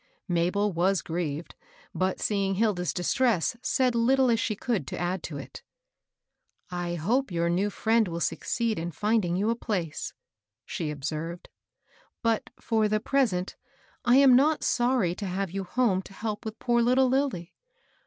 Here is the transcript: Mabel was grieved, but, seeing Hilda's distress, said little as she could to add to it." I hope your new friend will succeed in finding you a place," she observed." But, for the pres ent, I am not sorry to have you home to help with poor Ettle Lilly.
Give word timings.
Mabel 0.27 0.73
was 0.73 1.03
grieved, 1.03 1.53
but, 1.93 2.19
seeing 2.19 2.55
Hilda's 2.55 2.91
distress, 2.91 3.55
said 3.61 3.93
little 3.93 4.31
as 4.31 4.39
she 4.39 4.55
could 4.55 4.87
to 4.87 4.97
add 4.97 5.21
to 5.21 5.37
it." 5.37 5.61
I 6.71 6.95
hope 6.95 7.29
your 7.29 7.51
new 7.51 7.69
friend 7.69 8.07
will 8.07 8.19
succeed 8.19 8.79
in 8.79 8.91
finding 8.93 9.35
you 9.35 9.51
a 9.51 9.55
place," 9.55 10.13
she 10.65 10.89
observed." 10.89 11.49
But, 12.23 12.49
for 12.59 12.87
the 12.87 12.99
pres 12.99 13.31
ent, 13.31 13.55
I 14.03 14.15
am 14.15 14.35
not 14.35 14.63
sorry 14.63 15.13
to 15.13 15.27
have 15.27 15.51
you 15.51 15.65
home 15.65 16.01
to 16.01 16.13
help 16.13 16.45
with 16.45 16.57
poor 16.57 16.81
Ettle 16.81 17.07
Lilly. 17.07 17.53